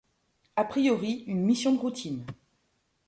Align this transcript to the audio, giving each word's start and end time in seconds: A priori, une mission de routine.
A 0.55 0.63
priori, 0.63 1.25
une 1.27 1.43
mission 1.43 1.73
de 1.73 1.77
routine. 1.77 2.25